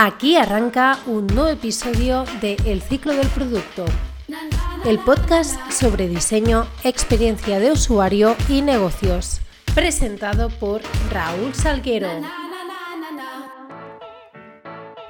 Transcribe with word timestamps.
Aquí 0.00 0.36
arranca 0.36 1.00
un 1.06 1.26
nuevo 1.26 1.48
episodio 1.48 2.24
de 2.40 2.56
El 2.64 2.82
ciclo 2.82 3.14
del 3.14 3.26
producto, 3.26 3.84
el 4.84 5.00
podcast 5.00 5.58
sobre 5.72 6.06
diseño, 6.06 6.68
experiencia 6.84 7.58
de 7.58 7.72
usuario 7.72 8.36
y 8.48 8.62
negocios, 8.62 9.40
presentado 9.74 10.50
por 10.50 10.82
Raúl 11.10 11.52
Salguero. 11.52 12.10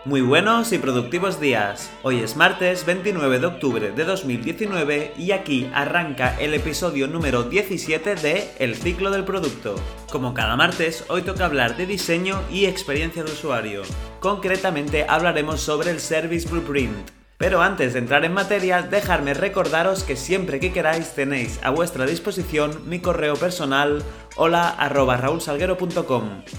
Muy 0.08 0.22
buenos 0.22 0.72
y 0.72 0.78
productivos 0.78 1.38
días. 1.38 1.90
Hoy 2.02 2.20
es 2.20 2.34
martes 2.34 2.86
29 2.86 3.40
de 3.40 3.46
octubre 3.46 3.90
de 3.90 4.04
2019 4.06 5.12
y 5.18 5.32
aquí 5.32 5.70
arranca 5.74 6.34
el 6.40 6.54
episodio 6.54 7.08
número 7.08 7.42
17 7.42 8.14
de 8.14 8.50
El 8.58 8.74
ciclo 8.74 9.10
del 9.10 9.24
producto. 9.24 9.74
Como 10.10 10.32
cada 10.32 10.56
martes, 10.56 11.04
hoy 11.08 11.20
toca 11.20 11.44
hablar 11.44 11.76
de 11.76 11.84
diseño 11.84 12.40
y 12.50 12.64
experiencia 12.64 13.22
de 13.22 13.32
usuario. 13.32 13.82
Concretamente 14.18 15.04
hablaremos 15.06 15.60
sobre 15.60 15.90
el 15.90 16.00
Service 16.00 16.48
Blueprint. 16.48 17.17
Pero 17.38 17.62
antes 17.62 17.92
de 17.92 18.00
entrar 18.00 18.24
en 18.24 18.34
materia, 18.34 18.82
dejadme 18.82 19.32
recordaros 19.32 20.02
que 20.02 20.16
siempre 20.16 20.58
que 20.58 20.72
queráis 20.72 21.14
tenéis 21.14 21.60
a 21.62 21.70
vuestra 21.70 22.04
disposición 22.04 22.88
mi 22.88 22.98
correo 22.98 23.36
personal 23.36 24.02
hola 24.34 24.74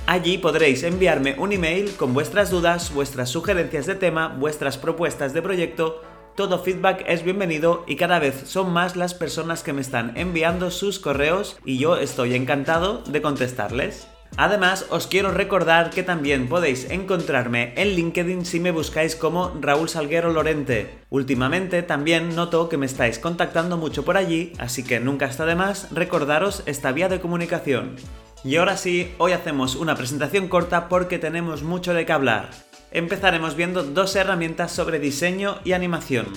Allí 0.05 0.37
podréis 0.37 0.83
enviarme 0.83 1.35
un 1.37 1.51
email 1.51 1.93
con 1.97 2.13
vuestras 2.13 2.49
dudas, 2.49 2.93
vuestras 2.93 3.29
sugerencias 3.29 3.87
de 3.87 3.95
tema, 3.95 4.29
vuestras 4.39 4.77
propuestas 4.77 5.33
de 5.33 5.41
proyecto. 5.41 6.01
Todo 6.35 6.63
feedback 6.63 7.03
es 7.07 7.23
bienvenido 7.23 7.83
y 7.85 7.97
cada 7.97 8.19
vez 8.19 8.43
son 8.45 8.71
más 8.71 8.95
las 8.95 9.13
personas 9.13 9.63
que 9.63 9.73
me 9.73 9.81
están 9.81 10.15
enviando 10.15 10.71
sus 10.71 10.99
correos 10.99 11.57
y 11.65 11.77
yo 11.77 11.97
estoy 11.97 12.35
encantado 12.35 13.03
de 13.03 13.21
contestarles. 13.21 14.07
Además, 14.41 14.85
os 14.89 15.05
quiero 15.05 15.31
recordar 15.31 15.89
que 15.89 16.01
también 16.01 16.47
podéis 16.47 16.89
encontrarme 16.89 17.73
en 17.75 17.89
LinkedIn 17.89 18.45
si 18.45 18.61
me 18.61 18.71
buscáis 18.71 19.17
como 19.17 19.53
Raúl 19.59 19.89
Salguero 19.89 20.31
Lorente. 20.31 20.89
Últimamente 21.09 21.83
también 21.83 22.33
noto 22.37 22.69
que 22.69 22.77
me 22.77 22.85
estáis 22.85 23.19
contactando 23.19 23.75
mucho 23.75 24.05
por 24.05 24.15
allí, 24.15 24.53
así 24.57 24.81
que 24.81 25.01
nunca 25.01 25.25
está 25.25 25.45
de 25.45 25.55
más 25.55 25.91
recordaros 25.91 26.63
esta 26.67 26.93
vía 26.93 27.09
de 27.09 27.19
comunicación. 27.19 27.97
Y 28.45 28.55
ahora 28.55 28.77
sí, 28.77 29.13
hoy 29.17 29.33
hacemos 29.33 29.75
una 29.75 29.95
presentación 29.95 30.47
corta 30.47 30.87
porque 30.87 31.19
tenemos 31.19 31.61
mucho 31.61 31.93
de 31.93 32.05
qué 32.05 32.13
hablar. 32.13 32.51
Empezaremos 32.91 33.57
viendo 33.57 33.83
dos 33.83 34.15
herramientas 34.15 34.71
sobre 34.71 34.99
diseño 34.99 35.59
y 35.65 35.73
animación. 35.73 36.27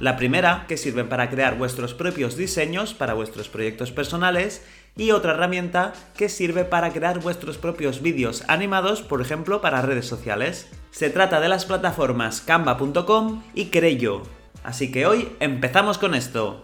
La 0.00 0.16
primera, 0.16 0.64
que 0.66 0.78
sirve 0.78 1.04
para 1.04 1.28
crear 1.28 1.58
vuestros 1.58 1.92
propios 1.92 2.34
diseños 2.34 2.94
para 2.94 3.12
vuestros 3.12 3.50
proyectos 3.50 3.92
personales, 3.92 4.64
y 4.96 5.12
otra 5.12 5.32
herramienta 5.32 5.92
que 6.16 6.28
sirve 6.28 6.64
para 6.64 6.92
crear 6.92 7.20
vuestros 7.20 7.58
propios 7.58 8.02
vídeos 8.02 8.44
animados, 8.48 9.02
por 9.02 9.20
ejemplo, 9.20 9.60
para 9.60 9.82
redes 9.82 10.06
sociales. 10.06 10.68
Se 10.90 11.10
trata 11.10 11.40
de 11.40 11.48
las 11.48 11.64
plataformas 11.64 12.40
canva.com 12.40 13.42
y 13.54 13.66
Crello. 13.66 14.22
Así 14.62 14.92
que 14.92 15.06
hoy 15.06 15.32
empezamos 15.40 15.98
con 15.98 16.14
esto. 16.14 16.62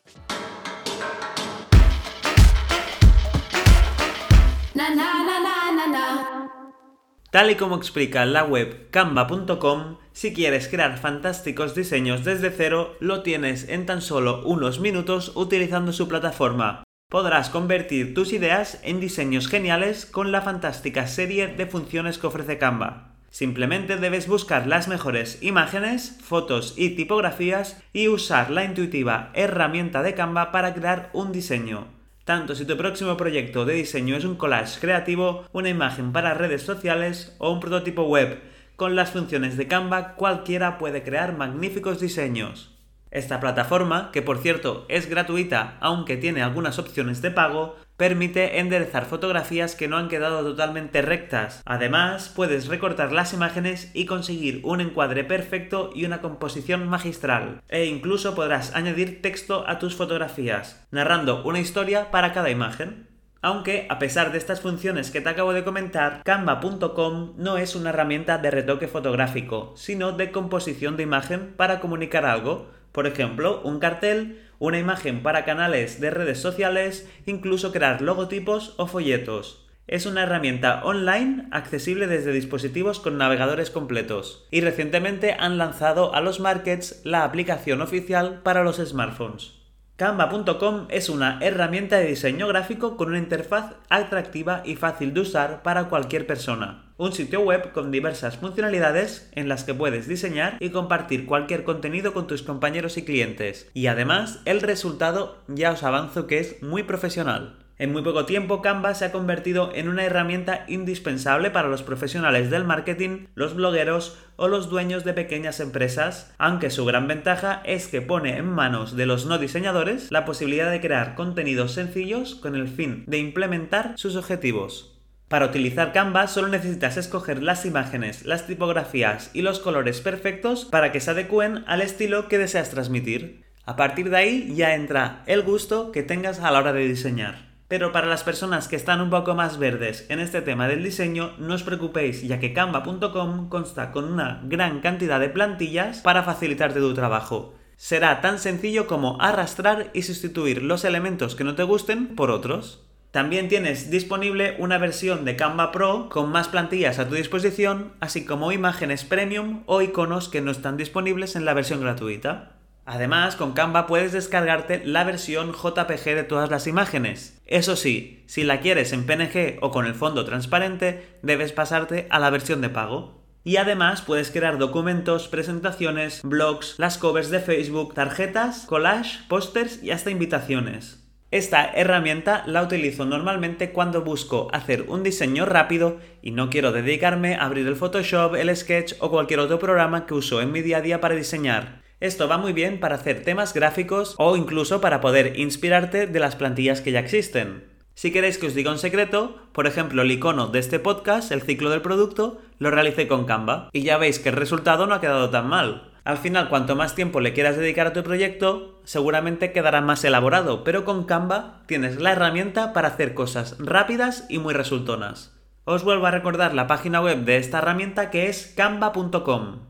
Tal 7.30 7.50
y 7.50 7.56
como 7.56 7.76
explica 7.76 8.24
la 8.24 8.44
web 8.44 8.88
canva.com, 8.90 9.98
si 10.12 10.32
quieres 10.32 10.68
crear 10.68 10.96
fantásticos 10.96 11.74
diseños 11.74 12.24
desde 12.24 12.50
cero, 12.50 12.96
lo 13.00 13.22
tienes 13.22 13.68
en 13.68 13.84
tan 13.84 14.00
solo 14.00 14.42
unos 14.46 14.80
minutos 14.80 15.32
utilizando 15.34 15.92
su 15.92 16.08
plataforma. 16.08 16.85
Podrás 17.08 17.50
convertir 17.50 18.14
tus 18.14 18.32
ideas 18.32 18.80
en 18.82 18.98
diseños 18.98 19.46
geniales 19.46 20.06
con 20.06 20.32
la 20.32 20.42
fantástica 20.42 21.06
serie 21.06 21.46
de 21.46 21.66
funciones 21.66 22.18
que 22.18 22.26
ofrece 22.26 22.58
Canva. 22.58 23.12
Simplemente 23.30 23.96
debes 23.96 24.26
buscar 24.26 24.66
las 24.66 24.88
mejores 24.88 25.40
imágenes, 25.40 26.18
fotos 26.20 26.74
y 26.76 26.96
tipografías 26.96 27.80
y 27.92 28.08
usar 28.08 28.50
la 28.50 28.64
intuitiva 28.64 29.30
herramienta 29.34 30.02
de 30.02 30.14
Canva 30.14 30.50
para 30.50 30.74
crear 30.74 31.10
un 31.12 31.30
diseño. 31.30 31.86
Tanto 32.24 32.56
si 32.56 32.64
tu 32.64 32.76
próximo 32.76 33.16
proyecto 33.16 33.64
de 33.64 33.74
diseño 33.74 34.16
es 34.16 34.24
un 34.24 34.34
collage 34.34 34.80
creativo, 34.80 35.44
una 35.52 35.68
imagen 35.68 36.10
para 36.12 36.34
redes 36.34 36.62
sociales 36.62 37.36
o 37.38 37.52
un 37.52 37.60
prototipo 37.60 38.02
web, 38.02 38.40
con 38.74 38.96
las 38.96 39.12
funciones 39.12 39.56
de 39.56 39.68
Canva 39.68 40.16
cualquiera 40.16 40.76
puede 40.76 41.04
crear 41.04 41.36
magníficos 41.36 42.00
diseños. 42.00 42.75
Esta 43.16 43.40
plataforma, 43.40 44.10
que 44.12 44.20
por 44.20 44.36
cierto 44.36 44.84
es 44.90 45.08
gratuita 45.08 45.78
aunque 45.80 46.18
tiene 46.18 46.42
algunas 46.42 46.78
opciones 46.78 47.22
de 47.22 47.30
pago, 47.30 47.74
permite 47.96 48.60
enderezar 48.60 49.06
fotografías 49.06 49.74
que 49.74 49.88
no 49.88 49.96
han 49.96 50.08
quedado 50.08 50.42
totalmente 50.42 51.00
rectas. 51.00 51.62
Además, 51.64 52.28
puedes 52.28 52.66
recortar 52.66 53.12
las 53.12 53.32
imágenes 53.32 53.90
y 53.94 54.04
conseguir 54.04 54.60
un 54.64 54.82
encuadre 54.82 55.24
perfecto 55.24 55.88
y 55.94 56.04
una 56.04 56.20
composición 56.20 56.86
magistral. 56.88 57.62
E 57.70 57.86
incluso 57.86 58.34
podrás 58.34 58.76
añadir 58.76 59.22
texto 59.22 59.64
a 59.66 59.78
tus 59.78 59.96
fotografías, 59.96 60.86
narrando 60.90 61.42
una 61.42 61.60
historia 61.60 62.10
para 62.10 62.34
cada 62.34 62.50
imagen. 62.50 63.08
Aunque, 63.40 63.86
a 63.88 63.98
pesar 63.98 64.32
de 64.32 64.38
estas 64.38 64.60
funciones 64.60 65.10
que 65.10 65.22
te 65.22 65.28
acabo 65.30 65.54
de 65.54 65.64
comentar, 65.64 66.22
Canva.com 66.22 67.34
no 67.36 67.56
es 67.56 67.76
una 67.76 67.90
herramienta 67.90 68.36
de 68.36 68.50
retoque 68.50 68.88
fotográfico, 68.88 69.72
sino 69.74 70.12
de 70.12 70.32
composición 70.32 70.98
de 70.98 71.04
imagen 71.04 71.54
para 71.56 71.80
comunicar 71.80 72.26
algo, 72.26 72.75
por 72.96 73.06
ejemplo, 73.06 73.60
un 73.62 73.78
cartel, 73.78 74.40
una 74.58 74.78
imagen 74.78 75.22
para 75.22 75.44
canales 75.44 76.00
de 76.00 76.08
redes 76.08 76.38
sociales, 76.40 77.06
incluso 77.26 77.70
crear 77.70 78.00
logotipos 78.00 78.72
o 78.78 78.86
folletos. 78.86 79.68
Es 79.86 80.06
una 80.06 80.22
herramienta 80.22 80.82
online 80.82 81.46
accesible 81.50 82.06
desde 82.06 82.32
dispositivos 82.32 82.98
con 82.98 83.18
navegadores 83.18 83.68
completos 83.68 84.48
y 84.50 84.62
recientemente 84.62 85.36
han 85.38 85.58
lanzado 85.58 86.14
a 86.14 86.22
los 86.22 86.40
markets 86.40 87.02
la 87.04 87.24
aplicación 87.24 87.82
oficial 87.82 88.40
para 88.42 88.64
los 88.64 88.78
smartphones. 88.78 89.65
Canva.com 89.96 90.88
es 90.90 91.08
una 91.08 91.38
herramienta 91.40 91.96
de 91.96 92.08
diseño 92.08 92.46
gráfico 92.48 92.98
con 92.98 93.08
una 93.08 93.18
interfaz 93.18 93.76
atractiva 93.88 94.60
y 94.62 94.76
fácil 94.76 95.14
de 95.14 95.20
usar 95.20 95.62
para 95.62 95.88
cualquier 95.88 96.26
persona 96.26 96.86
un 96.98 97.12
sitio 97.12 97.40
web 97.40 97.72
con 97.72 97.90
diversas 97.90 98.38
funcionalidades 98.38 99.28
en 99.32 99.48
las 99.48 99.64
que 99.64 99.74
puedes 99.74 100.08
diseñar 100.08 100.56
y 100.60 100.70
compartir 100.70 101.26
cualquier 101.26 101.64
contenido 101.64 102.12
con 102.14 102.26
tus 102.26 102.42
compañeros 102.42 102.96
y 102.96 103.04
clientes. 103.04 103.70
Y 103.74 103.86
además, 103.86 104.40
el 104.44 104.62
resultado 104.62 105.38
ya 105.48 105.72
os 105.72 105.82
avanzo 105.82 106.26
que 106.26 106.38
es 106.38 106.62
muy 106.62 106.82
profesional. 106.82 107.65
En 107.78 107.92
muy 107.92 108.00
poco 108.00 108.24
tiempo, 108.24 108.62
Canva 108.62 108.94
se 108.94 109.04
ha 109.04 109.12
convertido 109.12 109.70
en 109.74 109.88
una 109.88 110.04
herramienta 110.04 110.64
indispensable 110.66 111.50
para 111.50 111.68
los 111.68 111.82
profesionales 111.82 112.48
del 112.48 112.64
marketing, 112.64 113.26
los 113.34 113.54
blogueros 113.54 114.16
o 114.36 114.48
los 114.48 114.70
dueños 114.70 115.04
de 115.04 115.12
pequeñas 115.12 115.60
empresas, 115.60 116.32
aunque 116.38 116.70
su 116.70 116.86
gran 116.86 117.06
ventaja 117.06 117.60
es 117.64 117.88
que 117.88 118.00
pone 118.00 118.38
en 118.38 118.46
manos 118.46 118.96
de 118.96 119.04
los 119.04 119.26
no 119.26 119.36
diseñadores 119.36 120.10
la 120.10 120.24
posibilidad 120.24 120.70
de 120.70 120.80
crear 120.80 121.14
contenidos 121.14 121.72
sencillos 121.72 122.34
con 122.34 122.54
el 122.54 122.66
fin 122.66 123.04
de 123.06 123.18
implementar 123.18 123.92
sus 123.96 124.16
objetivos. 124.16 124.96
Para 125.28 125.46
utilizar 125.46 125.92
Canva 125.92 126.28
solo 126.28 126.48
necesitas 126.48 126.96
escoger 126.96 127.42
las 127.42 127.66
imágenes, 127.66 128.24
las 128.24 128.46
tipografías 128.46 129.30
y 129.34 129.42
los 129.42 129.58
colores 129.58 130.00
perfectos 130.00 130.64
para 130.64 130.92
que 130.92 131.00
se 131.00 131.10
adecúen 131.10 131.62
al 131.66 131.82
estilo 131.82 132.28
que 132.28 132.38
deseas 132.38 132.70
transmitir. 132.70 133.44
A 133.66 133.76
partir 133.76 134.08
de 134.08 134.16
ahí 134.16 134.54
ya 134.54 134.74
entra 134.74 135.24
el 135.26 135.42
gusto 135.42 135.92
que 135.92 136.02
tengas 136.04 136.40
a 136.40 136.50
la 136.52 136.60
hora 136.60 136.72
de 136.72 136.88
diseñar. 136.88 137.55
Pero 137.68 137.90
para 137.90 138.06
las 138.06 138.22
personas 138.22 138.68
que 138.68 138.76
están 138.76 139.00
un 139.00 139.10
poco 139.10 139.34
más 139.34 139.58
verdes 139.58 140.06
en 140.08 140.20
este 140.20 140.40
tema 140.40 140.68
del 140.68 140.84
diseño, 140.84 141.32
no 141.38 141.54
os 141.54 141.64
preocupéis 141.64 142.22
ya 142.22 142.38
que 142.38 142.52
canva.com 142.52 143.48
consta 143.48 143.90
con 143.90 144.04
una 144.04 144.40
gran 144.44 144.80
cantidad 144.80 145.18
de 145.18 145.30
plantillas 145.30 146.00
para 146.00 146.22
facilitarte 146.22 146.78
tu 146.78 146.94
trabajo. 146.94 147.54
Será 147.76 148.20
tan 148.20 148.38
sencillo 148.38 148.86
como 148.86 149.20
arrastrar 149.20 149.90
y 149.92 150.02
sustituir 150.02 150.62
los 150.62 150.84
elementos 150.84 151.34
que 151.34 151.44
no 151.44 151.56
te 151.56 151.64
gusten 151.64 152.14
por 152.14 152.30
otros. 152.30 152.86
También 153.10 153.48
tienes 153.48 153.90
disponible 153.90 154.56
una 154.58 154.78
versión 154.78 155.24
de 155.24 155.36
Canva 155.36 155.72
Pro 155.72 156.08
con 156.08 156.30
más 156.30 156.48
plantillas 156.48 156.98
a 156.98 157.08
tu 157.08 157.14
disposición, 157.14 157.94
así 157.98 158.24
como 158.24 158.52
imágenes 158.52 159.04
premium 159.04 159.62
o 159.66 159.82
iconos 159.82 160.28
que 160.28 160.40
no 160.40 160.50
están 160.50 160.76
disponibles 160.76 161.34
en 161.34 161.44
la 161.44 161.54
versión 161.54 161.80
gratuita. 161.80 162.55
Además, 162.86 163.34
con 163.34 163.52
Canva 163.52 163.88
puedes 163.88 164.12
descargarte 164.12 164.80
la 164.84 165.02
versión 165.02 165.52
JPG 165.52 166.04
de 166.14 166.22
todas 166.22 166.50
las 166.50 166.68
imágenes. 166.68 167.42
Eso 167.44 167.74
sí, 167.74 168.22
si 168.26 168.44
la 168.44 168.60
quieres 168.60 168.92
en 168.92 169.06
PNG 169.06 169.58
o 169.60 169.72
con 169.72 169.86
el 169.86 169.94
fondo 169.96 170.24
transparente, 170.24 171.04
debes 171.20 171.50
pasarte 171.50 172.06
a 172.10 172.20
la 172.20 172.30
versión 172.30 172.60
de 172.60 172.68
pago. 172.68 173.24
Y 173.42 173.56
además 173.56 174.02
puedes 174.02 174.30
crear 174.30 174.56
documentos, 174.58 175.26
presentaciones, 175.26 176.20
blogs, 176.22 176.76
las 176.78 176.96
covers 176.96 177.30
de 177.30 177.40
Facebook, 177.40 177.94
tarjetas, 177.94 178.66
collage, 178.66 179.18
pósters 179.28 179.82
y 179.82 179.90
hasta 179.90 180.10
invitaciones. 180.10 181.02
Esta 181.32 181.64
herramienta 181.74 182.44
la 182.46 182.62
utilizo 182.62 183.04
normalmente 183.04 183.72
cuando 183.72 184.02
busco 184.02 184.48
hacer 184.52 184.82
un 184.82 185.02
diseño 185.02 185.44
rápido 185.44 185.98
y 186.22 186.30
no 186.30 186.50
quiero 186.50 186.70
dedicarme 186.70 187.34
a 187.34 187.46
abrir 187.46 187.66
el 187.66 187.74
Photoshop, 187.74 188.36
el 188.36 188.56
Sketch 188.56 188.94
o 189.00 189.10
cualquier 189.10 189.40
otro 189.40 189.58
programa 189.58 190.06
que 190.06 190.14
uso 190.14 190.40
en 190.40 190.52
mi 190.52 190.62
día 190.62 190.78
a 190.78 190.82
día 190.82 191.00
para 191.00 191.16
diseñar. 191.16 191.85
Esto 192.00 192.28
va 192.28 192.36
muy 192.36 192.52
bien 192.52 192.78
para 192.78 192.96
hacer 192.96 193.22
temas 193.22 193.54
gráficos 193.54 194.14
o 194.18 194.36
incluso 194.36 194.82
para 194.82 195.00
poder 195.00 195.38
inspirarte 195.38 196.06
de 196.06 196.20
las 196.20 196.36
plantillas 196.36 196.82
que 196.82 196.92
ya 196.92 197.00
existen. 197.00 197.64
Si 197.94 198.12
queréis 198.12 198.36
que 198.36 198.48
os 198.48 198.54
diga 198.54 198.70
un 198.70 198.78
secreto, 198.78 199.36
por 199.52 199.66
ejemplo 199.66 200.02
el 200.02 200.10
icono 200.10 200.48
de 200.48 200.58
este 200.58 200.78
podcast, 200.78 201.32
el 201.32 201.40
ciclo 201.40 201.70
del 201.70 201.80
producto, 201.80 202.42
lo 202.58 202.70
realicé 202.70 203.08
con 203.08 203.24
Canva 203.24 203.70
y 203.72 203.80
ya 203.80 203.96
veis 203.96 204.18
que 204.18 204.28
el 204.28 204.36
resultado 204.36 204.86
no 204.86 204.94
ha 204.94 205.00
quedado 205.00 205.30
tan 205.30 205.48
mal. 205.48 205.92
Al 206.04 206.18
final, 206.18 206.50
cuanto 206.50 206.76
más 206.76 206.94
tiempo 206.94 207.20
le 207.20 207.32
quieras 207.32 207.56
dedicar 207.56 207.86
a 207.86 207.92
tu 207.94 208.02
proyecto, 208.02 208.80
seguramente 208.84 209.52
quedará 209.52 209.80
más 209.80 210.04
elaborado, 210.04 210.62
pero 210.62 210.84
con 210.84 211.04
Canva 211.04 211.62
tienes 211.66 211.98
la 211.98 212.12
herramienta 212.12 212.74
para 212.74 212.88
hacer 212.88 213.14
cosas 213.14 213.56
rápidas 213.58 214.26
y 214.28 214.38
muy 214.38 214.52
resultonas. 214.52 215.34
Os 215.64 215.82
vuelvo 215.82 216.06
a 216.06 216.10
recordar 216.12 216.54
la 216.54 216.66
página 216.66 217.00
web 217.00 217.24
de 217.24 217.38
esta 217.38 217.58
herramienta 217.58 218.10
que 218.10 218.28
es 218.28 218.52
canva.com. 218.54 219.65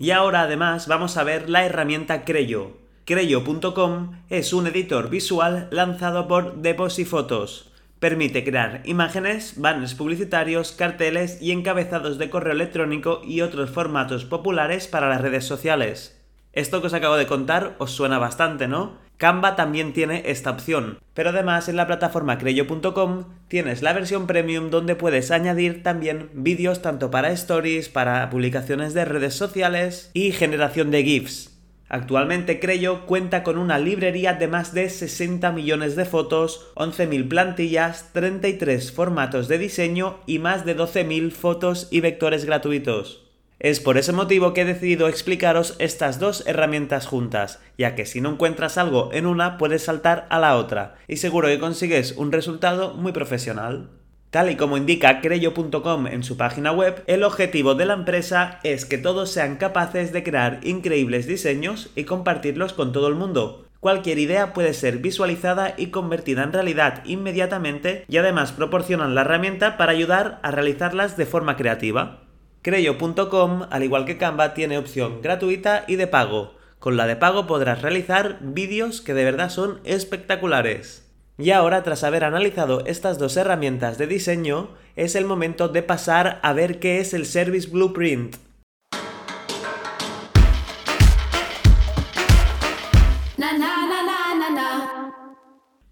Y 0.00 0.12
ahora 0.12 0.40
además 0.40 0.88
vamos 0.88 1.18
a 1.18 1.24
ver 1.24 1.50
la 1.50 1.66
herramienta 1.66 2.24
Creyo. 2.24 2.78
Creyo.com 3.04 4.12
es 4.30 4.54
un 4.54 4.66
editor 4.66 5.10
visual 5.10 5.68
lanzado 5.70 6.26
por 6.26 6.62
Deposifotos. 6.62 7.70
Permite 7.98 8.42
crear 8.42 8.80
imágenes, 8.86 9.60
banners 9.60 9.94
publicitarios, 9.94 10.72
carteles 10.72 11.42
y 11.42 11.52
encabezados 11.52 12.16
de 12.16 12.30
correo 12.30 12.54
electrónico 12.54 13.20
y 13.22 13.42
otros 13.42 13.68
formatos 13.68 14.24
populares 14.24 14.88
para 14.88 15.10
las 15.10 15.20
redes 15.20 15.44
sociales. 15.44 16.18
Esto 16.54 16.80
que 16.80 16.86
os 16.86 16.94
acabo 16.94 17.16
de 17.16 17.26
contar 17.26 17.76
os 17.76 17.90
suena 17.90 18.18
bastante, 18.18 18.68
¿no? 18.68 18.96
Canva 19.20 19.54
también 19.54 19.92
tiene 19.92 20.22
esta 20.24 20.48
opción, 20.48 20.98
pero 21.12 21.28
además 21.28 21.68
en 21.68 21.76
la 21.76 21.86
plataforma 21.86 22.38
creyo.com 22.38 23.24
tienes 23.48 23.82
la 23.82 23.92
versión 23.92 24.26
premium 24.26 24.70
donde 24.70 24.94
puedes 24.94 25.30
añadir 25.30 25.82
también 25.82 26.30
vídeos 26.32 26.80
tanto 26.80 27.10
para 27.10 27.30
stories, 27.32 27.90
para 27.90 28.30
publicaciones 28.30 28.94
de 28.94 29.04
redes 29.04 29.34
sociales 29.34 30.10
y 30.14 30.32
generación 30.32 30.90
de 30.90 31.04
GIFs. 31.04 31.54
Actualmente 31.90 32.60
Creyo 32.60 33.04
cuenta 33.04 33.42
con 33.42 33.58
una 33.58 33.78
librería 33.78 34.32
de 34.32 34.48
más 34.48 34.72
de 34.72 34.88
60 34.88 35.52
millones 35.52 35.96
de 35.96 36.06
fotos, 36.06 36.72
11.000 36.76 37.28
plantillas, 37.28 38.14
33 38.14 38.90
formatos 38.90 39.48
de 39.48 39.58
diseño 39.58 40.20
y 40.24 40.38
más 40.38 40.64
de 40.64 40.74
12.000 40.74 41.30
fotos 41.32 41.88
y 41.90 42.00
vectores 42.00 42.46
gratuitos. 42.46 43.29
Es 43.60 43.78
por 43.78 43.98
ese 43.98 44.12
motivo 44.14 44.54
que 44.54 44.62
he 44.62 44.64
decidido 44.64 45.06
explicaros 45.06 45.76
estas 45.78 46.18
dos 46.18 46.42
herramientas 46.46 47.06
juntas, 47.06 47.60
ya 47.76 47.94
que 47.94 48.06
si 48.06 48.22
no 48.22 48.30
encuentras 48.30 48.78
algo 48.78 49.10
en 49.12 49.26
una 49.26 49.58
puedes 49.58 49.84
saltar 49.84 50.26
a 50.30 50.38
la 50.38 50.56
otra, 50.56 50.94
y 51.06 51.18
seguro 51.18 51.48
que 51.48 51.58
consigues 51.58 52.12
un 52.12 52.32
resultado 52.32 52.94
muy 52.94 53.12
profesional. 53.12 53.90
Tal 54.30 54.50
y 54.50 54.56
como 54.56 54.78
indica 54.78 55.20
Creyo.com 55.20 56.06
en 56.06 56.22
su 56.22 56.38
página 56.38 56.72
web, 56.72 57.02
el 57.06 57.22
objetivo 57.22 57.74
de 57.74 57.84
la 57.84 57.92
empresa 57.92 58.60
es 58.62 58.86
que 58.86 58.96
todos 58.96 59.30
sean 59.30 59.56
capaces 59.56 60.10
de 60.10 60.22
crear 60.22 60.60
increíbles 60.62 61.26
diseños 61.26 61.90
y 61.94 62.04
compartirlos 62.04 62.72
con 62.72 62.92
todo 62.92 63.08
el 63.08 63.14
mundo. 63.14 63.66
Cualquier 63.80 64.18
idea 64.18 64.54
puede 64.54 64.72
ser 64.72 64.98
visualizada 64.98 65.74
y 65.76 65.88
convertida 65.88 66.44
en 66.44 66.54
realidad 66.54 67.02
inmediatamente 67.04 68.06
y 68.08 68.16
además 68.16 68.52
proporcionan 68.52 69.14
la 69.14 69.20
herramienta 69.20 69.76
para 69.76 69.92
ayudar 69.92 70.40
a 70.42 70.50
realizarlas 70.50 71.18
de 71.18 71.26
forma 71.26 71.56
creativa. 71.56 72.29
Creyo.com, 72.62 73.62
al 73.70 73.82
igual 73.82 74.04
que 74.04 74.18
Canva, 74.18 74.52
tiene 74.52 74.76
opción 74.76 75.22
gratuita 75.22 75.84
y 75.88 75.96
de 75.96 76.06
pago. 76.06 76.54
Con 76.78 76.98
la 76.98 77.06
de 77.06 77.16
pago 77.16 77.46
podrás 77.46 77.80
realizar 77.80 78.36
vídeos 78.42 79.00
que 79.00 79.14
de 79.14 79.24
verdad 79.24 79.48
son 79.48 79.80
espectaculares. 79.84 81.10
Y 81.38 81.52
ahora, 81.52 81.82
tras 81.82 82.04
haber 82.04 82.22
analizado 82.22 82.84
estas 82.84 83.18
dos 83.18 83.38
herramientas 83.38 83.96
de 83.96 84.06
diseño, 84.06 84.68
es 84.94 85.14
el 85.14 85.24
momento 85.24 85.68
de 85.68 85.82
pasar 85.82 86.38
a 86.42 86.52
ver 86.52 86.80
qué 86.80 87.00
es 87.00 87.14
el 87.14 87.24
Service 87.24 87.70
Blueprint. 87.70 88.36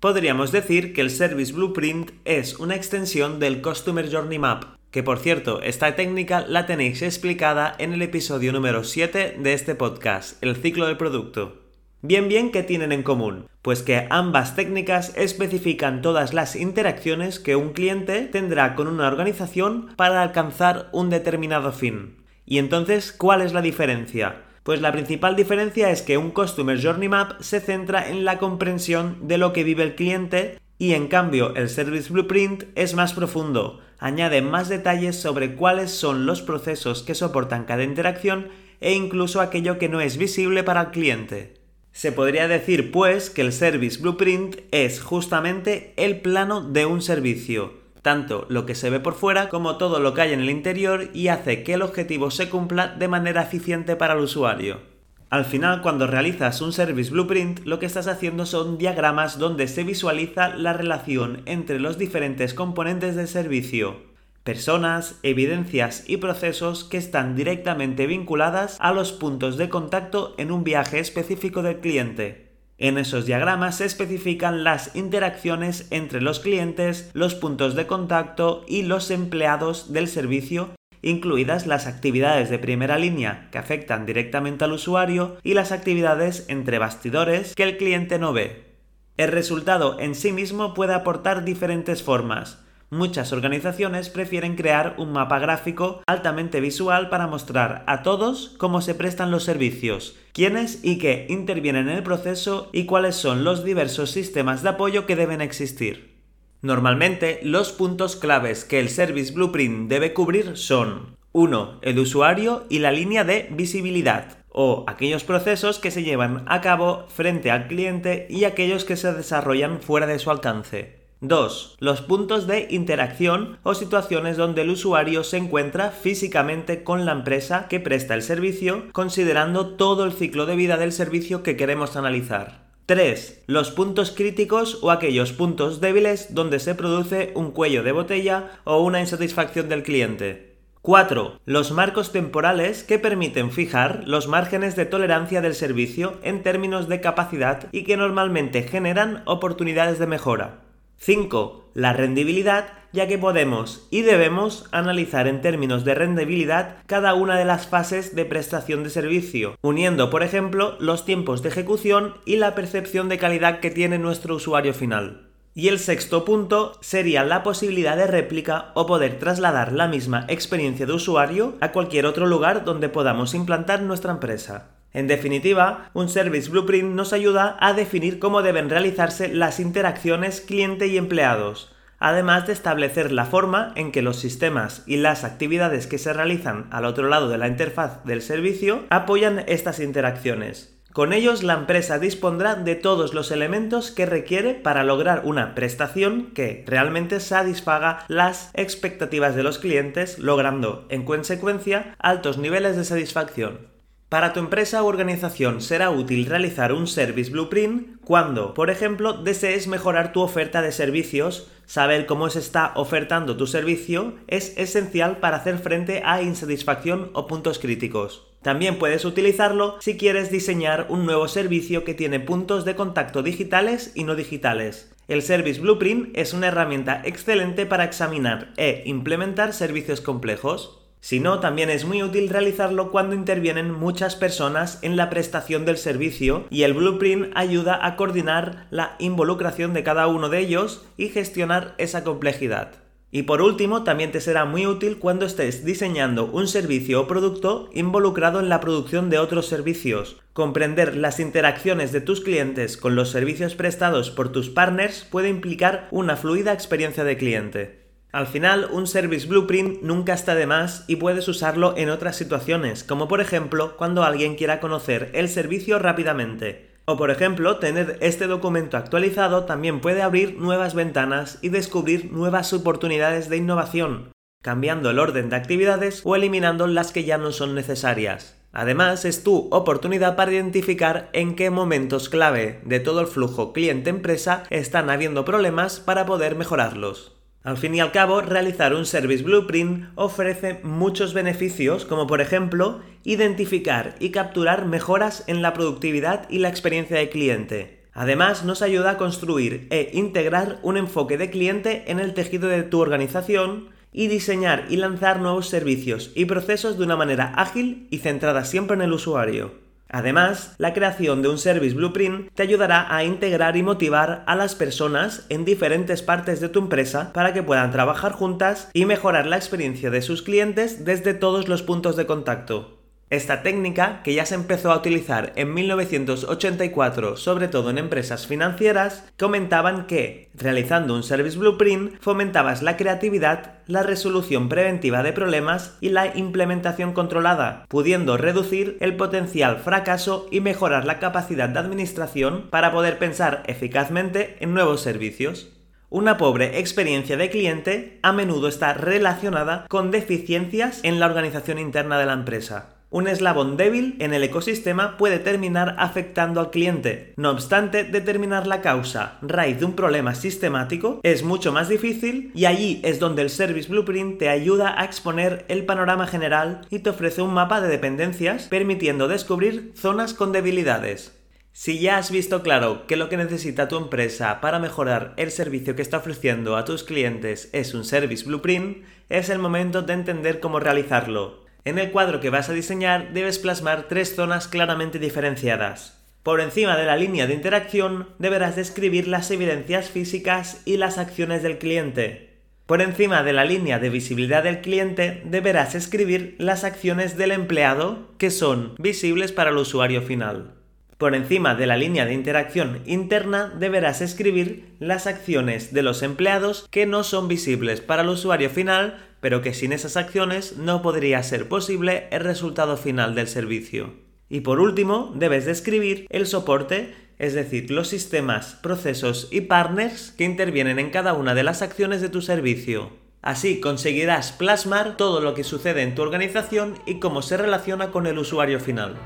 Podríamos 0.01 0.53
decir 0.53 0.93
que 0.93 1.01
el 1.01 1.11
Service 1.11 1.53
Blueprint 1.53 2.11
es 2.27 2.59
una 2.59 2.77
extensión 2.77 3.41
del 3.41 3.63
Customer 3.63 4.09
Journey 4.13 4.39
Map, 4.39 4.78
que 4.91 5.03
por 5.03 5.19
cierto, 5.19 5.61
esta 5.63 5.95
técnica 5.97 6.41
la 6.41 6.67
tenéis 6.67 7.03
explicada 7.03 7.75
en 7.79 7.93
el 7.93 8.03
episodio 8.03 8.53
número 8.53 8.85
7 8.85 9.37
de 9.39 9.53
este 9.53 9.75
podcast, 9.75 10.43
el 10.43 10.57
ciclo 10.57 10.87
del 10.87 10.97
producto. 10.97 11.63
Bien, 12.01 12.29
bien, 12.29 12.53
¿qué 12.53 12.63
tienen 12.63 12.93
en 12.93 13.03
común? 13.03 13.49
Pues 13.61 13.83
que 13.83 14.07
ambas 14.09 14.55
técnicas 14.55 15.13
especifican 15.17 16.01
todas 16.01 16.33
las 16.33 16.57
interacciones 16.57 17.41
que 17.41 17.57
un 17.57 17.73
cliente 17.73 18.23
tendrá 18.23 18.77
con 18.77 18.87
una 18.87 19.09
organización 19.09 19.89
para 19.97 20.23
alcanzar 20.23 20.89
un 20.93 21.11
determinado 21.11 21.73
fin. 21.73 22.17
Y 22.47 22.59
entonces, 22.59 23.13
¿cuál 23.13 23.43
es 23.43 23.53
la 23.53 23.63
diferencia? 23.63 24.45
Pues 24.63 24.81
la 24.81 24.93
principal 24.93 25.35
diferencia 25.35 25.91
es 25.91 26.03
que 26.03 26.19
un 26.19 26.31
Customer 26.31 26.81
Journey 26.81 27.09
Map 27.09 27.41
se 27.41 27.61
centra 27.61 28.09
en 28.09 28.25
la 28.25 28.39
comprensión 28.39 29.27
de 29.27 29.39
lo 29.39 29.53
que 29.53 29.65
vive 29.65 29.83
el 29.83 29.95
cliente 29.95 30.59
y 30.79 30.95
en 30.95 31.09
cambio 31.09 31.55
el 31.57 31.69
Service 31.69 32.13
Blueprint 32.13 32.65
es 32.77 32.95
más 32.95 33.13
profundo, 33.13 33.81
añade 33.99 34.43
más 34.43 34.69
detalles 34.69 35.21
sobre 35.21 35.57
cuáles 35.57 35.91
son 35.91 36.25
los 36.25 36.41
procesos 36.41 37.03
que 37.03 37.17
soportan 37.17 37.65
cada 37.65 37.83
interacción 37.83 38.49
e 38.81 38.93
incluso 38.93 39.41
aquello 39.41 39.79
que 39.79 39.89
no 39.89 40.01
es 40.01 40.17
visible 40.17 40.63
para 40.63 40.83
el 40.83 40.89
cliente. 40.89 41.55
Se 41.91 42.13
podría 42.13 42.47
decir 42.47 42.93
pues 42.93 43.29
que 43.29 43.43
el 43.43 43.53
Service 43.53 44.01
Blueprint 44.01 44.57
es 44.71 45.01
justamente 45.01 45.95
el 45.97 46.21
plano 46.21 46.61
de 46.61 46.87
un 46.87 47.03
servicio, 47.03 47.73
tanto 48.03 48.47
lo 48.49 48.67
que 48.67 48.77
se 48.77 48.89
ve 48.89 49.01
por 49.01 49.15
fuera 49.15 49.49
como 49.49 49.79
todo 49.79 49.99
lo 49.99 50.15
que 50.15 50.21
hay 50.21 50.33
en 50.33 50.41
el 50.41 50.51
interior 50.51 51.11
y 51.13 51.27
hace 51.27 51.65
que 51.65 51.75
el 51.75 51.83
objetivo 51.83 52.31
se 52.31 52.49
cumpla 52.49 52.87
de 52.87 53.09
manera 53.09 53.43
eficiente 53.43 53.97
para 53.97 54.15
el 54.15 54.21
usuario. 54.21 54.98
Al 55.31 55.45
final, 55.45 55.83
cuando 55.83 56.07
realizas 56.07 56.63
un 56.63 56.73
Service 56.73 57.11
Blueprint, 57.11 57.61
lo 57.67 57.79
que 57.79 57.85
estás 57.85 58.09
haciendo 58.09 58.47
son 58.47 58.79
diagramas 58.79 59.39
donde 59.39 59.69
se 59.69 59.85
visualiza 59.85 60.49
la 60.49 60.73
relación 60.73 61.43
entre 61.45 61.79
los 61.79 61.99
diferentes 61.99 62.55
componentes 62.55 63.15
del 63.15 63.29
servicio, 63.29 63.97
personas, 64.43 65.19
evidencias 65.23 66.05
y 66.07 66.17
procesos 66.17 66.85
que 66.85 66.97
están 66.97 67.37
directamente 67.37 68.07
vinculadas 68.07 68.79
a 68.81 68.93
los 68.93 69.13
puntos 69.13 69.59
de 69.59 69.69
contacto 69.69 70.35
en 70.39 70.51
un 70.51 70.65
viaje 70.65 70.99
específico 70.99 71.61
del 71.61 71.81
cliente. 71.81 72.49
En 72.79 72.97
esos 72.97 73.27
diagramas 73.27 73.79
se 73.79 73.85
especifican 73.85 74.65
las 74.65 74.97
interacciones 74.97 75.89
entre 75.91 76.23
los 76.23 76.41
clientes, 76.41 77.11
los 77.13 77.35
puntos 77.35 77.75
de 77.75 77.87
contacto 77.87 78.65
y 78.67 78.83
los 78.83 79.11
empleados 79.11 79.93
del 79.93 80.09
servicio 80.09 80.78
incluidas 81.03 81.67
las 81.67 81.87
actividades 81.87 82.51
de 82.51 82.59
primera 82.59 82.99
línea 82.99 83.49
que 83.51 83.59
afectan 83.59 84.07
directamente 84.07 84.65
al 84.65 84.73
usuario 84.73 85.37
y 85.43 85.55
las 85.55 85.73
actividades 85.73 86.45
entre 86.49 86.79
bastidores 86.79 87.55
que 87.55 87.63
el 87.63 87.77
cliente 87.77 88.19
no 88.19 88.33
ve. 88.33 88.69
El 89.17 89.33
resultado 89.33 89.99
en 89.99 90.15
sí 90.15 90.33
mismo 90.33 90.75
puede 90.75 90.95
aportar 90.95 91.45
diferentes 91.45 92.03
formas. 92.03 92.65
Muchas 92.91 93.33
organizaciones 93.35 94.09
prefieren 94.09 94.57
crear 94.57 94.95
un 94.97 95.13
mapa 95.13 95.39
gráfico 95.39 96.03
altamente 96.07 96.61
visual 96.61 97.11
para 97.11 97.27
mostrar 97.27 97.85
a 97.87 98.03
todos 98.03 98.55
cómo 98.57 98.81
se 98.81 98.95
prestan 98.95 99.31
los 99.31 99.45
servicios, 99.45 100.17
quiénes 100.33 100.83
y 100.83 100.99
qué 100.99 101.27
intervienen 101.29 101.91
en 101.91 101.97
el 101.97 102.03
proceso 102.03 102.71
y 102.73 102.87
cuáles 102.87 103.15
son 103.17 103.45
los 103.45 103.63
diversos 103.63 104.11
sistemas 104.11 104.63
de 104.63 104.71
apoyo 104.71 105.05
que 105.05 105.17
deben 105.17 105.43
existir. 105.43 106.18
Normalmente, 106.61 107.39
los 107.45 107.71
puntos 107.73 108.17
claves 108.17 108.65
que 108.65 108.81
el 108.81 108.89
Service 108.89 109.33
Blueprint 109.33 109.89
debe 109.89 110.13
cubrir 110.13 110.57
son 110.57 111.17
1. 111.33 111.79
El 111.83 111.99
usuario 112.01 112.65
y 112.69 112.81
la 112.81 112.91
línea 112.91 113.23
de 113.23 113.49
visibilidad, 113.53 114.39
o 114.49 114.85
aquellos 114.89 115.23
procesos 115.23 115.79
que 115.79 115.93
se 115.93 116.03
llevan 116.03 116.43
a 116.47 116.61
cabo 116.61 117.07
frente 117.09 117.53
al 117.53 117.69
cliente 117.69 118.27
y 118.29 118.43
aquellos 118.43 118.85
que 118.85 118.97
se 118.97 119.13
desarrollan 119.13 119.81
fuera 119.81 120.09
de 120.09 120.19
su 120.19 120.33
alcance. 120.33 120.99
2. 121.21 121.77
Los 121.81 122.01
puntos 122.01 122.47
de 122.47 122.69
interacción 122.71 123.59
o 123.63 123.75
situaciones 123.75 124.37
donde 124.37 124.63
el 124.63 124.71
usuario 124.71 125.25
se 125.25 125.37
encuentra 125.37 125.91
físicamente 125.91 126.85
con 126.85 127.07
la 127.07 127.13
empresa 127.13 127.67
que 127.69 127.81
presta 127.81 128.15
el 128.15 128.23
servicio, 128.23 128.87
considerando 128.93 129.75
todo 129.75 130.05
el 130.05 130.13
ciclo 130.13 130.47
de 130.47 130.57
vida 130.57 130.77
del 130.77 130.93
servicio 130.93 131.43
que 131.43 131.57
queremos 131.57 131.97
analizar. 131.97 132.68
3. 132.89 133.43
Los 133.47 133.71
puntos 133.71 134.13
críticos 134.13 134.79
o 134.81 134.91
aquellos 134.91 135.35
puntos 135.35 135.83
débiles 135.83 136.33
donde 136.35 136.59
se 136.59 136.75
produce 136.75 137.33
un 137.35 137.51
cuello 137.51 137.83
de 137.83 137.93
botella 137.93 138.51
o 138.65 138.81
una 138.81 139.01
insatisfacción 139.01 139.69
del 139.69 139.83
cliente. 139.83 140.57
4. 140.81 141.39
Los 141.45 141.71
marcos 141.71 142.13
temporales 142.13 142.85
que 142.85 142.99
permiten 142.99 143.51
fijar 143.51 144.05
los 144.07 144.27
márgenes 144.27 144.75
de 144.75 144.87
tolerancia 144.87 145.43
del 145.43 145.55
servicio 145.55 146.17
en 146.23 146.43
términos 146.43 146.89
de 146.89 147.03
capacidad 147.03 147.69
y 147.73 147.85
que 147.85 147.99
normalmente 147.99 148.63
generan 148.63 149.23
oportunidades 149.27 149.99
de 149.99 150.07
mejora. 150.07 150.61
5. 150.97 151.73
La 151.75 151.93
rendibilidad, 151.93 152.69
ya 152.93 153.07
que 153.07 153.19
podemos 153.19 153.87
y 153.91 154.03
debemos 154.03 154.67
analizar 154.73 155.27
en 155.27 155.41
términos 155.41 155.85
de 155.85 155.95
rendibilidad 155.95 156.77
cada 156.87 157.15
una 157.15 157.37
de 157.37 157.45
las 157.45 157.67
fases 157.67 158.15
de 158.15 158.25
prestación 158.25 158.85
de 158.85 158.91
servicio, 158.91 159.57
uniendo, 159.63 160.11
por 160.11 160.23
ejemplo, 160.23 160.77
los 160.81 161.05
tiempos 161.05 161.43
de 161.43 161.51
ejecución 161.51 162.15
y 162.25 162.37
la 162.37 162.55
percepción 162.55 163.09
de 163.09 163.19
calidad 163.19 163.61
que 163.61 163.71
tiene 163.71 163.99
nuestro 163.99 164.37
usuario 164.37 164.75
final. 164.75 165.29
Y 165.55 165.69
el 165.69 165.81
sexto 165.81 166.25
punto 166.25 166.79
sería 166.81 167.25
la 167.25 167.43
posibilidad 167.43 167.97
de 167.97 168.07
réplica 168.07 168.71
o 168.75 168.87
poder 168.87 169.19
trasladar 169.19 169.73
la 169.73 169.89
misma 169.89 170.25
experiencia 170.29 170.87
de 170.87 170.93
usuario 170.93 171.57
a 171.61 171.73
cualquier 171.73 172.07
otro 172.07 172.27
lugar 172.27 172.65
donde 172.65 172.89
podamos 172.89 173.35
implantar 173.35 173.83
nuestra 173.83 174.13
empresa. 174.13 174.69
En 174.93 175.07
definitiva, 175.07 175.91
un 175.95 176.09
Service 176.09 176.49
Blueprint 176.49 176.95
nos 176.95 177.13
ayuda 177.13 177.57
a 177.61 177.73
definir 177.73 178.19
cómo 178.19 178.43
deben 178.43 178.71
realizarse 178.71 179.29
las 179.29 179.61
interacciones 179.61 180.41
cliente 180.41 180.87
y 180.87 180.97
empleados, 180.97 181.75
además 181.99 182.47
de 182.47 182.53
establecer 182.53 183.13
la 183.13 183.25
forma 183.25 183.73
en 183.77 183.93
que 183.93 184.03
los 184.03 184.19
sistemas 184.19 184.83
y 184.87 184.97
las 184.97 185.25
actividades 185.25 185.87
que 185.87 185.99
se 185.99 186.13
realizan 186.13 186.67
al 186.71 186.85
otro 186.85 187.09
lado 187.09 187.29
de 187.29 187.39
la 187.39 187.49
interfaz 187.49 188.05
del 188.05 188.23
servicio 188.23 188.85
apoyan 188.91 189.45
estas 189.47 189.81
interacciones. 189.81 190.79
Con 190.93 191.13
ellos 191.13 191.43
la 191.43 191.55
empresa 191.55 191.99
dispondrá 191.99 192.57
de 192.57 192.75
todos 192.75 193.15
los 193.15 193.31
elementos 193.31 193.91
que 193.91 194.07
requiere 194.07 194.55
para 194.55 194.83
lograr 194.83 195.23
una 195.25 195.55
prestación 195.55 196.33
que 196.35 196.65
realmente 196.67 197.21
satisfaga 197.21 198.05
las 198.09 198.51
expectativas 198.55 199.37
de 199.37 199.43
los 199.45 199.59
clientes, 199.59 200.19
logrando 200.19 200.87
en 200.89 201.05
consecuencia 201.05 201.95
altos 201.99 202.39
niveles 202.39 202.77
de 202.77 202.85
satisfacción. 202.85 203.78
Para 204.09 204.33
tu 204.33 204.41
empresa 204.41 204.83
u 204.83 204.87
organización 204.87 205.61
será 205.61 205.91
útil 205.91 206.25
realizar 206.25 206.73
un 206.73 206.87
Service 206.87 207.31
Blueprint 207.31 208.01
cuando, 208.03 208.55
por 208.55 208.71
ejemplo, 208.71 209.13
desees 209.13 209.67
mejorar 209.67 210.15
tu 210.15 210.23
oferta 210.23 210.63
de 210.63 210.73
servicios. 210.73 211.51
Saber 211.67 212.07
cómo 212.07 212.31
se 212.31 212.39
está 212.39 212.73
ofertando 212.77 213.37
tu 213.37 213.47
servicio 213.47 214.15
es 214.27 214.57
esencial 214.57 215.19
para 215.19 215.37
hacer 215.37 215.59
frente 215.59 216.01
a 216.07 216.23
insatisfacción 216.23 217.11
o 217.13 217.27
puntos 217.27 217.59
críticos. 217.59 218.27
También 218.41 218.79
puedes 218.79 219.05
utilizarlo 219.05 219.77
si 219.81 219.99
quieres 219.99 220.31
diseñar 220.31 220.87
un 220.89 221.05
nuevo 221.05 221.29
servicio 221.29 221.85
que 221.85 221.93
tiene 221.93 222.19
puntos 222.19 222.65
de 222.65 222.77
contacto 222.77 223.23
digitales 223.23 223.93
y 223.95 224.05
no 224.05 224.15
digitales. 224.15 224.91
El 225.07 225.21
Service 225.21 225.61
Blueprint 225.61 226.17
es 226.17 226.33
una 226.33 226.47
herramienta 226.47 227.03
excelente 227.05 227.67
para 227.67 227.85
examinar 227.85 228.55
e 228.57 228.85
implementar 228.87 229.53
servicios 229.53 230.01
complejos. 230.01 230.88
Si 231.09 231.21
no, 231.21 231.41
también 231.41 231.71
es 231.71 231.87
muy 231.87 232.03
útil 232.03 232.29
realizarlo 232.29 232.91
cuando 232.91 233.15
intervienen 233.15 233.73
muchas 233.73 234.15
personas 234.15 234.79
en 234.83 234.99
la 234.99 235.09
prestación 235.09 235.65
del 235.65 235.79
servicio 235.79 236.45
y 236.51 236.65
el 236.65 236.75
blueprint 236.75 237.33
ayuda 237.35 237.87
a 237.87 237.97
coordinar 237.97 238.67
la 238.69 238.95
involucración 238.99 239.73
de 239.73 239.83
cada 239.83 240.07
uno 240.07 240.29
de 240.29 240.41
ellos 240.41 240.87
y 240.99 241.09
gestionar 241.09 241.75
esa 241.79 242.05
complejidad. 242.05 242.73
Y 243.11 243.23
por 243.23 243.41
último, 243.41 243.85
también 243.85 244.13
te 244.13 244.21
será 244.21 244.45
muy 244.45 244.67
útil 244.67 244.99
cuando 244.99 245.25
estés 245.25 245.65
diseñando 245.65 246.27
un 246.27 246.47
servicio 246.47 247.01
o 247.01 247.07
producto 247.07 247.71
involucrado 247.73 248.39
en 248.39 248.51
la 248.51 248.61
producción 248.61 249.09
de 249.09 249.19
otros 249.19 249.47
servicios. 249.47 250.21
Comprender 250.35 250.95
las 250.95 251.21
interacciones 251.21 251.91
de 251.91 252.03
tus 252.03 252.21
clientes 252.21 252.77
con 252.77 252.97
los 252.97 253.09
servicios 253.09 253.55
prestados 253.55 254.11
por 254.11 254.31
tus 254.31 254.51
partners 254.51 255.07
puede 255.11 255.31
implicar 255.31 255.89
una 255.91 256.19
fluida 256.19 256.53
experiencia 256.53 257.03
de 257.03 257.17
cliente. 257.17 257.88
Al 258.11 258.27
final, 258.27 258.69
un 258.73 258.87
Service 258.87 259.27
Blueprint 259.27 259.83
nunca 259.83 260.15
está 260.15 260.35
de 260.35 260.47
más 260.47 260.85
y 260.87 260.97
puedes 260.97 261.29
usarlo 261.29 261.75
en 261.77 261.91
otras 261.91 262.17
situaciones, 262.17 262.83
como 262.83 263.07
por 263.07 263.21
ejemplo 263.21 263.77
cuando 263.77 264.03
alguien 264.03 264.35
quiera 264.35 264.61
conocer 264.61 265.11
el 265.13 265.29
servicio 265.29 265.79
rápidamente. 265.79 266.71
O 266.87 266.97
por 266.97 267.11
ejemplo, 267.11 267.59
tener 267.59 267.99
este 268.01 268.27
documento 268.27 268.79
actualizado 268.79 269.45
también 269.45 269.81
puede 269.81 270.01
abrir 270.01 270.39
nuevas 270.39 270.75
ventanas 270.75 271.39
y 271.43 271.51
descubrir 271.51 272.11
nuevas 272.11 272.55
oportunidades 272.55 273.29
de 273.29 273.37
innovación, 273.37 274.11
cambiando 274.43 274.89
el 274.89 274.99
orden 274.99 275.29
de 275.29 275.37
actividades 275.37 276.01
o 276.05 276.17
eliminando 276.17 276.67
las 276.67 276.93
que 276.93 277.05
ya 277.05 277.19
no 277.19 277.31
son 277.31 277.55
necesarias. 277.55 278.41
Además, 278.53 279.05
es 279.05 279.23
tu 279.23 279.49
oportunidad 279.51 280.17
para 280.17 280.33
identificar 280.33 281.11
en 281.13 281.37
qué 281.37 281.51
momentos 281.51 282.09
clave 282.09 282.63
de 282.65 282.81
todo 282.81 283.03
el 283.03 283.07
flujo 283.07 283.53
cliente-empresa 283.53 284.45
están 284.49 284.89
habiendo 284.89 285.27
problemas 285.27 285.81
para 285.81 286.07
poder 286.07 286.37
mejorarlos. 286.37 287.18
Al 287.49 287.57
fin 287.57 287.75
y 287.75 287.81
al 287.81 287.93
cabo, 287.93 288.21
realizar 288.21 288.75
un 288.75 288.85
Service 288.85 289.25
Blueprint 289.25 289.87
ofrece 289.95 290.61
muchos 290.65 291.15
beneficios, 291.15 291.87
como 291.87 292.07
por 292.07 292.21
ejemplo, 292.21 292.81
identificar 293.05 293.95
y 294.01 294.11
capturar 294.11 294.67
mejoras 294.67 295.25
en 295.29 295.41
la 295.41 295.55
productividad 295.55 296.29
y 296.29 296.41
la 296.41 296.51
experiencia 296.51 296.99
de 296.99 297.09
cliente. 297.09 297.85
Además, 297.95 298.45
nos 298.45 298.61
ayuda 298.61 298.91
a 298.91 298.97
construir 298.99 299.67
e 299.71 299.89
integrar 299.95 300.59
un 300.61 300.77
enfoque 300.77 301.17
de 301.17 301.31
cliente 301.31 301.85
en 301.87 302.01
el 302.01 302.13
tejido 302.13 302.49
de 302.49 302.65
tu 302.65 302.81
organización 302.81 303.71
y 303.95 304.09
diseñar 304.09 304.67
y 304.69 304.77
lanzar 304.77 305.19
nuevos 305.19 305.49
servicios 305.49 306.13
y 306.15 306.27
procesos 306.27 306.77
de 306.77 306.85
una 306.85 306.97
manera 306.97 307.33
ágil 307.35 307.89
y 307.91 308.01
centrada 308.01 308.45
siempre 308.45 308.77
en 308.77 308.83
el 308.83 308.93
usuario. 308.93 309.68
Además, 309.91 310.55
la 310.59 310.75
creación 310.75 311.23
de 311.23 311.29
un 311.29 311.39
Service 311.39 311.75
Blueprint 311.75 312.31
te 312.35 312.43
ayudará 312.43 312.95
a 312.95 313.05
integrar 313.05 313.57
y 313.57 313.63
motivar 313.63 314.23
a 314.27 314.37
las 314.37 314.55
personas 314.55 315.25
en 315.31 315.45
diferentes 315.45 316.03
partes 316.03 316.41
de 316.41 316.49
tu 316.49 316.59
empresa 316.59 317.13
para 317.13 317.33
que 317.33 317.43
puedan 317.43 317.71
trabajar 317.71 318.13
juntas 318.13 318.71
y 318.75 318.85
mejorar 318.85 319.27
la 319.27 319.37
experiencia 319.37 319.91
de 319.91 320.03
sus 320.03 320.23
clientes 320.23 320.85
desde 320.85 321.15
todos 321.15 321.49
los 321.49 321.63
puntos 321.63 321.97
de 321.97 322.07
contacto. 322.07 322.78
Esta 323.11 323.43
técnica, 323.43 324.03
que 324.03 324.13
ya 324.13 324.27
se 324.27 324.35
empezó 324.35 324.71
a 324.71 324.77
utilizar 324.77 325.33
en 325.37 325.55
1984, 325.55 327.17
sobre 327.17 327.49
todo 327.49 327.71
en 327.71 327.79
empresas 327.79 328.27
financieras, 328.27 329.09
comentaban 329.19 329.87
que, 329.87 330.31
realizando 330.35 330.95
un 330.95 331.03
Service 331.03 331.39
Blueprint, 331.39 331.99
fomentabas 332.01 332.61
la 332.61 332.77
creatividad, 332.77 333.61
la 333.67 333.83
resolución 333.83 334.51
preventiva 334.51 335.03
de 335.03 335.15
problemas 335.15 335.79
y 335.81 335.89
la 335.89 336.15
implementación 336.19 336.93
controlada, 336.93 337.65
pudiendo 337.69 338.19
reducir 338.19 338.77
el 338.81 338.95
potencial 338.97 339.57
fracaso 339.57 340.27
y 340.31 340.41
mejorar 340.41 340.85
la 340.85 340.99
capacidad 340.99 341.49
de 341.49 341.61
administración 341.61 342.49
para 342.51 342.73
poder 342.73 342.99
pensar 342.99 343.43
eficazmente 343.47 344.37
en 344.41 344.53
nuevos 344.53 344.83
servicios. 344.83 345.49
Una 345.89 346.19
pobre 346.19 346.59
experiencia 346.59 347.17
de 347.17 347.31
cliente 347.31 348.01
a 348.03 348.13
menudo 348.13 348.49
está 348.49 348.75
relacionada 348.75 349.65
con 349.71 349.91
deficiencias 349.91 350.81
en 350.83 351.01
la 351.01 351.07
organización 351.07 351.59
interna 351.59 351.99
de 351.99 352.05
la 352.05 352.13
empresa. 352.13 352.78
Un 352.91 353.07
eslabón 353.07 353.59
débil 353.59 353.97
en 353.99 354.15
el 354.15 354.25
ecosistema 354.25 354.97
puede 354.97 355.19
terminar 355.19 355.77
afectando 355.79 356.41
al 356.41 356.51
cliente. 356.51 357.13
No 357.17 357.31
obstante, 357.31 357.85
determinar 357.85 358.47
la 358.47 358.63
causa 358.63 359.19
raíz 359.21 359.59
de 359.59 359.67
un 359.67 359.75
problema 359.75 360.15
sistemático 360.15 360.99
es 361.03 361.23
mucho 361.23 361.53
más 361.53 361.69
difícil 361.69 362.33
y 362.35 362.47
allí 362.47 362.81
es 362.83 362.99
donde 362.99 363.21
el 363.21 363.29
Service 363.29 363.69
Blueprint 363.69 364.19
te 364.19 364.31
ayuda 364.31 364.81
a 364.81 364.87
exponer 364.87 365.45
el 365.49 365.67
panorama 365.67 366.07
general 366.07 366.63
y 366.71 366.79
te 366.79 366.89
ofrece 366.89 367.21
un 367.21 367.35
mapa 367.35 367.61
de 367.61 367.69
dependencias 367.69 368.45
permitiendo 368.45 369.07
descubrir 369.07 369.73
zonas 369.77 370.15
con 370.15 370.33
debilidades. 370.33 371.15
Si 371.53 371.81
ya 371.81 371.99
has 371.99 372.11
visto 372.11 372.43
claro 372.43 372.87
que 372.87 372.97
lo 372.97 373.11
que 373.11 373.19
necesita 373.19 373.69
tu 373.69 373.77
empresa 373.77 374.41
para 374.41 374.61
mejorar 374.61 375.13
el 375.19 375.31
servicio 375.31 375.77
que 375.77 375.83
está 375.83 375.99
ofreciendo 375.99 376.57
a 376.57 376.65
tus 376.65 376.85
clientes 376.85 377.51
es 377.53 377.75
un 377.75 377.85
Service 377.85 378.25
Blueprint, 378.25 378.85
es 379.11 379.29
el 379.29 379.41
momento 379.41 379.83
de 379.83 379.93
entender 379.93 380.41
cómo 380.41 380.59
realizarlo. 380.59 381.48
En 381.65 381.79
el 381.79 381.91
cuadro 381.91 382.21
que 382.21 382.31
vas 382.31 382.49
a 382.49 382.53
diseñar 382.53 383.13
debes 383.13 383.39
plasmar 383.39 383.89
tres 383.89 384.15
zonas 384.15 384.49
claramente 384.49 384.99
diferenciadas. 384.99 385.99
Por 386.23 386.41
encima 386.41 386.77
de 386.77 386.85
la 386.85 386.97
línea 386.97 387.27
de 387.27 387.35
interacción 387.35 388.09
deberás 388.19 388.57
describir 388.57 389.09
las 389.09 389.31
evidencias 389.31 389.89
físicas 389.89 390.63
y 390.65 390.77
las 390.77 390.99
acciones 390.99 391.43
del 391.43 391.59
cliente. 391.59 392.29
Por 392.67 392.83
encima 392.83 393.23
de 393.23 393.33
la 393.33 393.47
línea 393.47 393.79
de 393.79 393.89
visibilidad 393.89 394.43
del 394.43 394.61
cliente 394.61 395.23
deberás 395.25 395.75
escribir 395.75 396.37
las 396.39 396.65
acciones 396.65 397.17
del 397.17 397.33
empleado 397.33 398.11
que 398.19 398.31
son 398.31 398.75
visibles 398.79 399.33
para 399.33 399.49
el 399.49 399.57
usuario 399.57 400.03
final. 400.03 400.53
Por 400.99 401.15
encima 401.15 401.55
de 401.55 401.67
la 401.67 401.77
línea 401.77 402.05
de 402.05 402.13
interacción 402.13 402.83
interna 402.85 403.55
deberás 403.57 404.01
escribir 404.01 404.75
las 404.81 405.07
acciones 405.07 405.73
de 405.73 405.83
los 405.83 406.03
empleados 406.03 406.67
que 406.71 406.87
no 406.87 407.05
son 407.05 407.29
visibles 407.29 407.81
para 407.81 408.03
el 408.03 408.09
usuario 408.09 408.51
final, 408.51 408.99
pero 409.21 409.43
que 409.43 409.55
sin 409.55 409.73
esas 409.73 409.97
acciones 409.97 410.57
no 410.57 410.83
podría 410.83 411.23
ser 411.23 411.49
posible 411.49 412.09
el 412.11 412.21
resultado 412.21 412.77
final 412.77 413.15
del 413.15 413.29
servicio. 413.29 413.95
Y 414.29 414.41
por 414.41 414.61
último, 414.61 415.13
debes 415.15 415.47
describir 415.47 416.07
el 416.11 416.27
soporte, 416.27 416.95
es 417.19 417.35
decir, 417.35 417.71
los 417.71 417.89
sistemas, 417.89 418.59
procesos 418.63 419.29
y 419.31 419.43
partners 419.43 420.13
que 420.13 420.25
intervienen 420.25 420.79
en 420.79 420.91
cada 420.91 421.15
una 421.15 421.35
de 421.35 421.43
las 421.43 421.63
acciones 421.63 422.01
de 422.01 422.09
tu 422.09 422.21
servicio. 422.21 422.91
Así 423.23 423.61
conseguirás 423.61 424.33
plasmar 424.33 424.97
todo 424.97 425.21
lo 425.21 425.35
que 425.35 425.45
sucede 425.45 425.83
en 425.83 425.95
tu 425.95 426.03
organización 426.03 426.79
y 426.87 427.01
cómo 427.01 427.23
se 427.23 427.37
relaciona 427.37 427.91
con 427.91 428.07
el 428.07 428.19
usuario 428.19 428.61
final. 428.61 428.97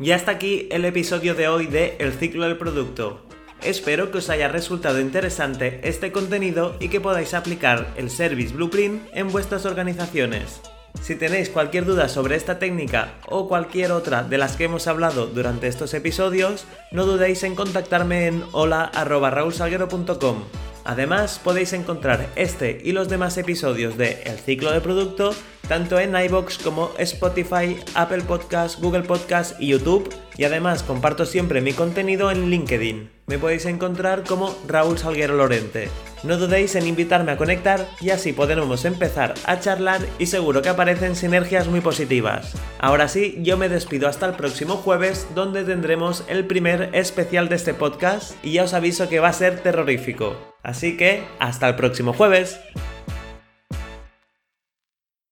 Y 0.00 0.10
hasta 0.12 0.32
aquí 0.32 0.68
el 0.70 0.84
episodio 0.84 1.34
de 1.34 1.48
hoy 1.48 1.66
de 1.66 1.96
El 1.98 2.12
ciclo 2.12 2.44
del 2.44 2.56
producto. 2.56 3.26
Espero 3.62 4.10
que 4.10 4.18
os 4.18 4.30
haya 4.30 4.48
resultado 4.48 5.00
interesante 5.00 5.80
este 5.82 6.12
contenido 6.12 6.76
y 6.78 6.88
que 6.88 7.00
podáis 7.00 7.34
aplicar 7.34 7.92
el 7.96 8.08
Service 8.08 8.54
Blueprint 8.54 9.02
en 9.12 9.28
vuestras 9.28 9.66
organizaciones. 9.66 10.60
Si 11.02 11.16
tenéis 11.16 11.48
cualquier 11.48 11.84
duda 11.84 12.08
sobre 12.08 12.36
esta 12.36 12.58
técnica 12.58 13.14
o 13.26 13.48
cualquier 13.48 13.92
otra 13.92 14.22
de 14.22 14.38
las 14.38 14.56
que 14.56 14.64
hemos 14.64 14.86
hablado 14.86 15.26
durante 15.26 15.66
estos 15.66 15.92
episodios, 15.94 16.66
no 16.92 17.04
dudéis 17.04 17.42
en 17.42 17.54
contactarme 17.54 18.26
en 18.26 18.44
hola.raulsalguero.com. 18.52 20.44
Además, 20.84 21.40
podéis 21.42 21.72
encontrar 21.72 22.30
este 22.34 22.80
y 22.82 22.92
los 22.92 23.08
demás 23.08 23.36
episodios 23.38 23.98
de 23.98 24.22
El 24.24 24.38
ciclo 24.38 24.72
de 24.72 24.80
producto 24.80 25.34
tanto 25.68 26.00
en 26.00 26.16
iBox 26.16 26.58
como 26.58 26.90
Spotify, 26.98 27.76
Apple 27.94 28.22
Podcasts, 28.22 28.80
Google 28.80 29.02
Podcasts 29.02 29.54
y 29.58 29.68
YouTube. 29.68 30.12
Y 30.36 30.44
además 30.44 30.82
comparto 30.82 31.26
siempre 31.26 31.60
mi 31.60 31.72
contenido 31.72 32.30
en 32.30 32.48
LinkedIn. 32.48 33.10
Me 33.26 33.38
podéis 33.38 33.66
encontrar 33.66 34.24
como 34.24 34.56
Raúl 34.66 34.96
Salguero 34.96 35.36
Lorente. 35.36 35.88
No 36.24 36.38
dudéis 36.38 36.74
en 36.74 36.86
invitarme 36.86 37.32
a 37.32 37.36
conectar 37.36 37.86
y 38.00 38.10
así 38.10 38.32
podremos 38.32 38.84
empezar 38.84 39.34
a 39.44 39.60
charlar 39.60 40.00
y 40.18 40.26
seguro 40.26 40.62
que 40.62 40.68
aparecen 40.68 41.14
sinergias 41.14 41.68
muy 41.68 41.80
positivas. 41.80 42.54
Ahora 42.78 43.08
sí, 43.08 43.36
yo 43.40 43.56
me 43.56 43.68
despido 43.68 44.08
hasta 44.08 44.26
el 44.26 44.34
próximo 44.34 44.76
jueves 44.76 45.28
donde 45.34 45.64
tendremos 45.64 46.24
el 46.28 46.46
primer 46.46 46.90
especial 46.92 47.48
de 47.48 47.56
este 47.56 47.74
podcast 47.74 48.32
y 48.44 48.52
ya 48.52 48.64
os 48.64 48.74
aviso 48.74 49.08
que 49.08 49.20
va 49.20 49.28
a 49.28 49.32
ser 49.32 49.60
terrorífico. 49.60 50.36
Así 50.62 50.96
que, 50.96 51.22
hasta 51.38 51.68
el 51.68 51.76
próximo 51.76 52.12
jueves. 52.12 52.58